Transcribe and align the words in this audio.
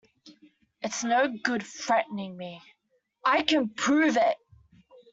It's 0.81 1.03
no 1.03 1.27
good 1.43 1.61
threatening 1.61 2.35
me. 2.35 2.59
I 3.23 3.43
can 3.43 3.69
prove 3.69 4.17
it! 4.17 4.37